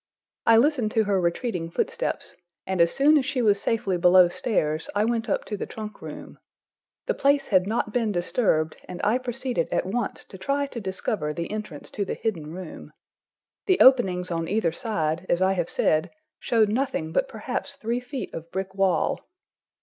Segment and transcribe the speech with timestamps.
[0.47, 4.89] I listened to her retreating footsteps, and as soon as she was safely below stairs,
[4.95, 6.39] I went up to the trunk room.
[7.05, 11.35] The place had not been disturbed, and I proceeded at once to try to discover
[11.35, 12.93] the entrance to the hidden room.
[13.67, 16.09] The openings on either side, as I have said,
[16.39, 19.27] showed nothing but perhaps three feet of brick wall.